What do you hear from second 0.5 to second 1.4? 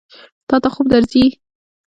ته خوب درځي؟